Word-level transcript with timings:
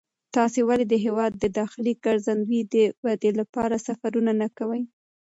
تاسې 0.35 0.59
ولې 0.69 0.85
د 0.89 0.93
هېواد 1.05 1.31
د 1.37 1.45
داخلي 1.59 1.93
ګرځندوی 2.05 2.61
د 2.73 2.75
ودې 3.05 3.31
لپاره 3.39 3.83
سفرونه 3.87 4.31
نه 4.41 4.47
کوئ؟ 4.57 4.81